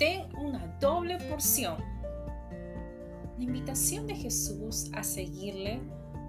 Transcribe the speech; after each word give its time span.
ten 0.00 0.34
una 0.36 0.66
doble 0.80 1.18
porción. 1.28 1.76
La 3.36 3.44
invitación 3.44 4.06
de 4.06 4.14
Jesús 4.14 4.90
a 4.94 5.02
seguirle 5.04 5.78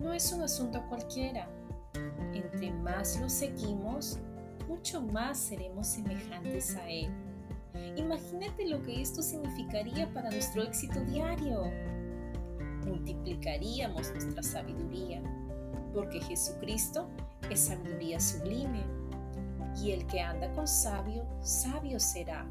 no 0.00 0.12
es 0.12 0.32
un 0.32 0.42
asunto 0.42 0.84
cualquiera. 0.88 1.48
Entre 2.34 2.72
más 2.72 3.20
lo 3.20 3.28
seguimos, 3.28 4.18
mucho 4.66 5.00
más 5.00 5.38
seremos 5.38 5.86
semejantes 5.86 6.74
a 6.74 6.90
Él. 6.90 7.08
Imagínate 7.94 8.66
lo 8.66 8.82
que 8.82 9.00
esto 9.00 9.22
significaría 9.22 10.12
para 10.12 10.32
nuestro 10.32 10.64
éxito 10.64 11.00
diario. 11.04 11.62
Multiplicaríamos 12.84 14.10
nuestra 14.10 14.42
sabiduría, 14.42 15.22
porque 15.94 16.20
Jesucristo 16.20 17.08
es 17.48 17.60
sabiduría 17.60 18.18
sublime. 18.18 18.82
Y 19.80 19.92
el 19.92 20.04
que 20.08 20.20
anda 20.20 20.52
con 20.52 20.66
sabio, 20.66 21.24
sabio 21.42 22.00
será. 22.00 22.44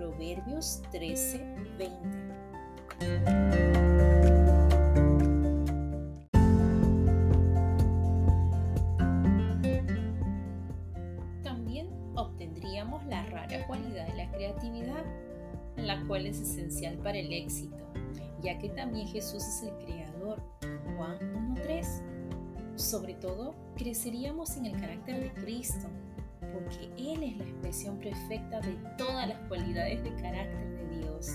Proverbios 0.00 0.80
13, 0.92 1.44
20. 1.76 2.30
la 15.76 16.02
cual 16.06 16.26
es 16.26 16.40
esencial 16.40 16.96
para 16.98 17.18
el 17.18 17.30
éxito, 17.30 17.76
ya 18.42 18.58
que 18.58 18.70
también 18.70 19.06
Jesús 19.06 19.44
es 19.44 19.62
el 19.64 19.84
creador. 19.84 20.42
Juan 20.96 21.18
1.3. 21.54 22.76
Sobre 22.76 23.14
todo, 23.14 23.54
creceríamos 23.76 24.56
en 24.56 24.64
el 24.66 24.80
carácter 24.80 25.20
de 25.20 25.32
Cristo, 25.42 25.88
porque 26.52 26.90
Él 26.96 27.22
es 27.22 27.36
la 27.36 27.44
expresión 27.44 27.98
perfecta 27.98 28.60
de 28.60 28.76
todas 28.96 29.28
las 29.28 29.38
cualidades 29.48 30.02
de 30.02 30.14
carácter 30.16 30.88
de 30.88 30.98
Dios. 30.98 31.30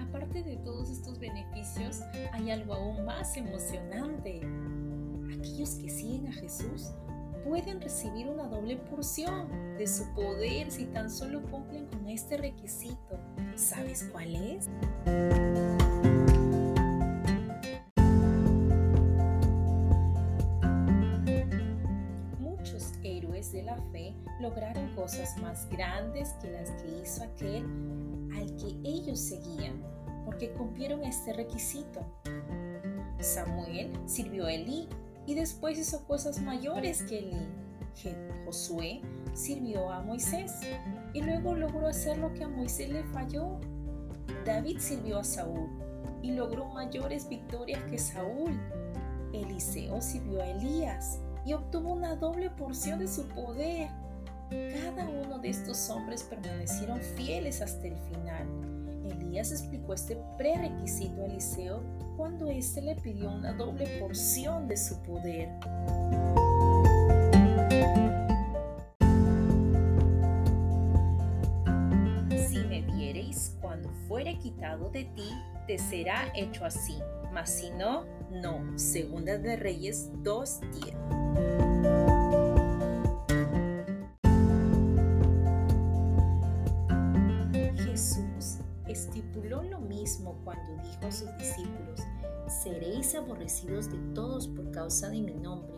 Aparte 0.00 0.42
de 0.42 0.56
todos 0.64 0.90
estos 0.90 1.18
beneficios, 1.18 2.00
hay 2.32 2.50
algo 2.50 2.74
aún 2.74 3.04
más 3.04 3.36
emocionante 3.36 4.40
aquellos 5.32 5.70
que 5.76 5.88
siguen 5.88 6.28
a 6.28 6.32
Jesús 6.32 6.92
pueden 7.44 7.80
recibir 7.80 8.28
una 8.28 8.46
doble 8.46 8.76
porción 8.76 9.48
de 9.76 9.86
su 9.86 10.04
poder 10.14 10.70
si 10.70 10.84
tan 10.86 11.10
solo 11.10 11.42
cumplen 11.50 11.86
con 11.86 12.08
este 12.08 12.36
requisito. 12.36 13.18
¿Sabes 13.56 14.08
cuál 14.12 14.36
es? 14.36 14.68
Lograron 24.40 24.94
cosas 24.94 25.36
más 25.38 25.68
grandes 25.68 26.30
que 26.40 26.50
las 26.50 26.70
que 26.70 27.00
hizo 27.02 27.22
aquel 27.24 27.64
al 28.34 28.56
que 28.56 28.76
ellos 28.84 29.20
seguían, 29.20 29.82
porque 30.24 30.52
cumplieron 30.52 31.04
este 31.04 31.32
requisito. 31.32 32.00
Samuel 33.20 33.92
sirvió 34.06 34.46
a 34.46 34.52
Elí 34.52 34.88
y 35.26 35.34
después 35.34 35.78
hizo 35.78 36.04
cosas 36.06 36.40
mayores 36.40 37.02
que 37.02 37.18
Elí. 37.18 37.48
Josué 38.46 39.02
sirvió 39.34 39.90
a 39.90 40.00
Moisés 40.00 40.52
y 41.12 41.22
luego 41.22 41.54
logró 41.54 41.86
hacer 41.86 42.18
lo 42.18 42.32
que 42.32 42.44
a 42.44 42.48
Moisés 42.48 42.88
le 42.88 43.04
falló. 43.04 43.58
David 44.46 44.78
sirvió 44.78 45.18
a 45.18 45.24
Saúl 45.24 45.68
y 46.22 46.32
logró 46.32 46.66
mayores 46.66 47.28
victorias 47.28 47.82
que 47.84 47.98
Saúl. 47.98 48.58
Eliseo 49.32 50.00
sirvió 50.00 50.40
a 50.40 50.46
Elías 50.46 51.20
y 51.44 51.52
obtuvo 51.52 51.92
una 51.92 52.16
doble 52.16 52.50
porción 52.50 52.98
de 52.98 53.08
su 53.08 53.26
poder. 53.28 53.90
Cada 54.50 55.08
uno 55.08 55.38
de 55.38 55.48
estos 55.48 55.88
hombres 55.90 56.24
permanecieron 56.24 57.00
fieles 57.00 57.62
hasta 57.62 57.86
el 57.86 57.96
final. 57.96 58.48
Elías 59.08 59.52
explicó 59.52 59.94
este 59.94 60.18
prerequisito 60.36 61.22
a 61.22 61.26
Eliseo 61.26 61.82
cuando 62.16 62.48
éste 62.48 62.82
le 62.82 62.96
pidió 62.96 63.30
una 63.30 63.52
doble 63.52 63.86
porción 64.00 64.66
de 64.66 64.76
su 64.76 65.00
poder. 65.02 65.48
Si 72.48 72.58
me 72.68 72.82
viereis 72.82 73.56
cuando 73.60 73.88
fuere 74.08 74.36
quitado 74.38 74.90
de 74.90 75.04
ti, 75.04 75.30
te 75.68 75.78
será 75.78 76.32
hecho 76.34 76.64
así, 76.64 76.98
mas 77.32 77.50
si 77.50 77.70
no, 77.70 78.04
no. 78.32 78.76
Segunda 78.76 79.38
de 79.38 79.56
Reyes 79.56 80.10
2.10. 80.24 81.49
cuando 90.44 90.82
dijo 90.82 91.06
a 91.06 91.12
sus 91.12 91.36
discípulos, 91.36 92.00
seréis 92.62 93.14
aborrecidos 93.14 93.90
de 93.90 93.98
todos 94.14 94.48
por 94.48 94.70
causa 94.70 95.08
de 95.08 95.20
mi 95.20 95.34
nombre, 95.34 95.74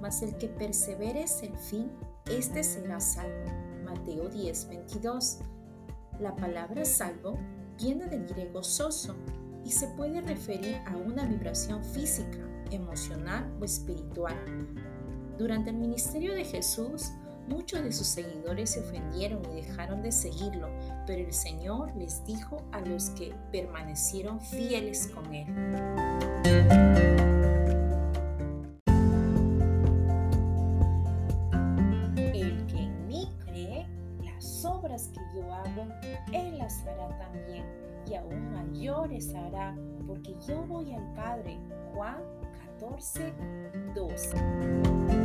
mas 0.00 0.22
el 0.22 0.36
que 0.36 0.48
persevere 0.48 1.24
hasta 1.24 1.46
el 1.46 1.56
fin, 1.56 1.90
éste 2.26 2.62
será 2.62 3.00
salvo. 3.00 3.50
Mateo 3.84 4.28
10, 4.28 4.68
22. 4.68 5.38
La 6.20 6.34
palabra 6.36 6.84
salvo 6.84 7.38
viene 7.76 8.06
del 8.06 8.26
griego 8.26 8.62
soso 8.62 9.16
y 9.64 9.70
se 9.70 9.88
puede 9.88 10.20
referir 10.20 10.76
a 10.86 10.96
una 10.96 11.26
vibración 11.26 11.84
física, 11.84 12.38
emocional 12.70 13.52
o 13.60 13.64
espiritual. 13.64 14.36
Durante 15.36 15.70
el 15.70 15.76
ministerio 15.76 16.34
de 16.34 16.44
Jesús, 16.44 17.10
Muchos 17.48 17.82
de 17.82 17.92
sus 17.92 18.06
seguidores 18.06 18.70
se 18.70 18.80
ofendieron 18.80 19.42
y 19.52 19.56
dejaron 19.56 20.02
de 20.02 20.10
seguirlo, 20.12 20.68
pero 21.06 21.26
el 21.26 21.32
Señor 21.32 21.94
les 21.94 22.24
dijo 22.24 22.62
a 22.72 22.80
los 22.80 23.10
que 23.10 23.34
permanecieron 23.52 24.40
fieles 24.40 25.08
con 25.08 25.34
Él. 25.34 25.46
El 32.32 32.66
que 32.66 32.78
en 32.78 33.06
mí 33.06 33.28
cree, 33.44 33.86
las 34.22 34.64
obras 34.64 35.10
que 35.12 35.20
yo 35.36 35.52
hago, 35.52 35.86
Él 36.32 36.56
las 36.56 36.80
hará 36.86 37.08
también, 37.18 37.66
y 38.06 38.14
aún 38.14 38.52
mayores 38.52 39.34
hará, 39.34 39.76
porque 40.06 40.34
yo 40.48 40.62
voy 40.66 40.94
al 40.94 41.14
Padre. 41.14 41.58
Juan 41.92 42.22
14, 42.78 43.32
12. 43.94 45.23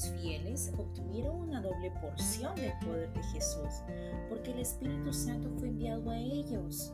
Fieles 0.00 0.72
obtuvieron 0.78 1.36
una 1.36 1.60
doble 1.60 1.90
porción 2.00 2.54
del 2.56 2.72
poder 2.78 3.12
de 3.12 3.22
Jesús, 3.24 3.82
porque 4.28 4.52
el 4.52 4.60
Espíritu 4.60 5.12
Santo 5.12 5.50
fue 5.58 5.68
enviado 5.68 6.10
a 6.10 6.18
ellos. 6.18 6.92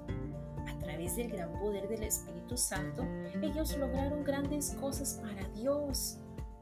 A 0.67 0.79
través 0.79 1.17
del 1.17 1.31
gran 1.31 1.53
poder 1.61 1.89
del 1.89 2.03
Espíritu 2.03 2.57
Santo, 2.57 3.07
ellos 3.43 3.77
lograron 3.79 4.25
grandes 4.25 4.75
cosas 4.81 5.21
para 5.23 5.47
Dios. 5.51 6.19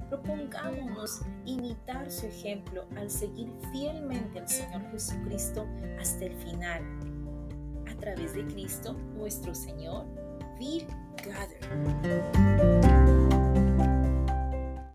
Propongámonos 0.09 1.23
imitar 1.47 2.11
su 2.11 2.27
ejemplo 2.27 2.87
al 2.97 3.11
seguir 3.11 3.51
fielmente 3.73 4.39
al 4.39 4.49
Señor 4.49 4.83
Jesucristo 4.91 5.67
hasta 5.99 6.27
el 6.27 6.35
final. 6.37 6.83
A 7.91 7.99
través 7.99 8.35
de 8.35 8.47
Cristo, 8.47 8.95
nuestro 9.17 9.55
Señor, 9.55 10.05
Bill 10.59 10.87
Gather. 11.25 12.86